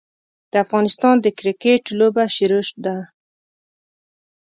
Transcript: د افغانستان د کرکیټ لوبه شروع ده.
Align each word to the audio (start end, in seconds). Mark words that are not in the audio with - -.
د 0.51 0.53
افغانستان 0.65 1.15
د 1.21 1.27
کرکیټ 1.39 1.83
لوبه 1.99 2.23
شروع 2.35 2.65
ده. 2.85 2.97